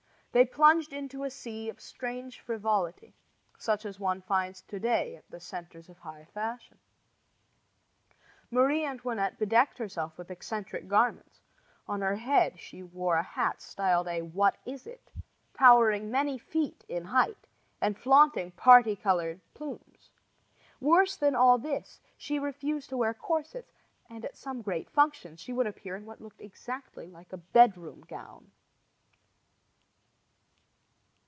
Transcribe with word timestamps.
They 0.33 0.45
plunged 0.45 0.93
into 0.93 1.25
a 1.25 1.29
sea 1.29 1.67
of 1.67 1.81
strange 1.81 2.39
frivolity, 2.39 3.17
such 3.57 3.85
as 3.85 3.99
one 3.99 4.21
finds 4.21 4.61
to 4.61 4.79
day 4.79 5.17
at 5.17 5.29
the 5.29 5.41
centers 5.41 5.89
of 5.89 5.97
high 5.97 6.23
fashion. 6.33 6.79
Marie 8.49 8.85
Antoinette 8.85 9.37
bedecked 9.37 9.77
herself 9.77 10.17
with 10.17 10.31
eccentric 10.31 10.87
garments. 10.87 11.41
On 11.85 11.99
her 11.99 12.15
head 12.15 12.57
she 12.57 12.81
wore 12.81 13.17
a 13.17 13.23
hat 13.23 13.61
styled 13.61 14.07
a 14.07 14.21
"what 14.21 14.55
is 14.65 14.87
it," 14.87 15.11
towering 15.53 16.09
many 16.09 16.37
feet 16.37 16.85
in 16.87 17.03
height 17.03 17.45
and 17.81 17.99
flaunting 17.99 18.51
parti 18.51 18.95
colored 18.95 19.41
plumes. 19.53 20.11
Worse 20.79 21.17
than 21.17 21.35
all 21.35 21.57
this, 21.57 21.99
she 22.15 22.39
refused 22.39 22.87
to 22.91 22.95
wear 22.95 23.13
corsets, 23.13 23.73
and 24.09 24.23
at 24.23 24.37
some 24.37 24.61
great 24.61 24.89
functions 24.89 25.41
she 25.41 25.51
would 25.51 25.67
appear 25.67 25.97
in 25.97 26.05
what 26.05 26.21
looked 26.21 26.39
exactly 26.39 27.09
like 27.09 27.33
a 27.33 27.37
bedroom 27.37 28.05
gown. 28.07 28.49